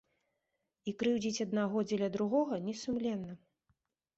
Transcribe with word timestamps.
І 0.91 0.93
крыўдзіць 1.03 1.43
аднаго 1.45 1.77
дзеля 1.91 2.09
другога 2.17 2.61
не 2.71 2.75
сумленна. 2.83 3.37